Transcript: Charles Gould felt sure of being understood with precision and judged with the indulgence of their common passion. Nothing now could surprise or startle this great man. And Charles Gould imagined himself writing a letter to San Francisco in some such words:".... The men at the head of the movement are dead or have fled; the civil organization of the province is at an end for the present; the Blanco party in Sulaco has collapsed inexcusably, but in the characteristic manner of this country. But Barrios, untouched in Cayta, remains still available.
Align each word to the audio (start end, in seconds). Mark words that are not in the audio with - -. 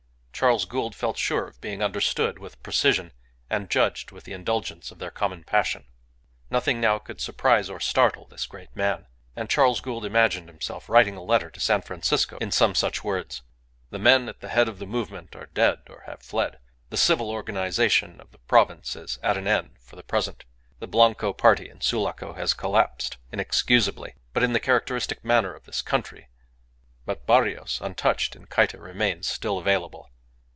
Charles 0.33 0.65
Gould 0.65 0.95
felt 0.95 1.19
sure 1.19 1.45
of 1.45 1.61
being 1.61 1.83
understood 1.83 2.39
with 2.39 2.63
precision 2.63 3.11
and 3.47 3.69
judged 3.69 4.11
with 4.11 4.23
the 4.23 4.33
indulgence 4.33 4.89
of 4.89 4.97
their 4.97 5.11
common 5.11 5.43
passion. 5.43 5.85
Nothing 6.49 6.81
now 6.81 6.97
could 6.97 7.21
surprise 7.21 7.69
or 7.69 7.79
startle 7.79 8.25
this 8.25 8.47
great 8.47 8.75
man. 8.75 9.05
And 9.35 9.51
Charles 9.51 9.81
Gould 9.81 10.03
imagined 10.03 10.49
himself 10.49 10.89
writing 10.89 11.15
a 11.15 11.21
letter 11.21 11.51
to 11.51 11.59
San 11.59 11.83
Francisco 11.83 12.39
in 12.41 12.49
some 12.49 12.73
such 12.73 13.03
words:".... 13.03 13.43
The 13.91 13.99
men 13.99 14.27
at 14.27 14.39
the 14.39 14.47
head 14.49 14.67
of 14.67 14.79
the 14.79 14.87
movement 14.87 15.35
are 15.35 15.45
dead 15.45 15.81
or 15.87 16.05
have 16.07 16.23
fled; 16.23 16.57
the 16.89 16.97
civil 16.97 17.29
organization 17.29 18.19
of 18.19 18.31
the 18.31 18.39
province 18.39 18.95
is 18.95 19.19
at 19.21 19.37
an 19.37 19.45
end 19.47 19.77
for 19.79 19.95
the 19.95 20.01
present; 20.01 20.45
the 20.79 20.87
Blanco 20.87 21.33
party 21.33 21.69
in 21.69 21.81
Sulaco 21.81 22.33
has 22.33 22.55
collapsed 22.55 23.17
inexcusably, 23.31 24.15
but 24.33 24.41
in 24.41 24.53
the 24.53 24.59
characteristic 24.59 25.23
manner 25.23 25.53
of 25.53 25.65
this 25.65 25.83
country. 25.83 26.29
But 27.05 27.27
Barrios, 27.27 27.77
untouched 27.79 28.35
in 28.35 28.47
Cayta, 28.47 28.79
remains 28.79 29.27
still 29.27 29.59
available. 29.59 30.07